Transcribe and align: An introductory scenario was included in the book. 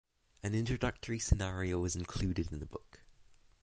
An 0.41 0.55
introductory 0.55 1.19
scenario 1.19 1.77
was 1.77 1.95
included 1.95 2.51
in 2.51 2.57
the 2.59 2.65
book. 2.65 3.01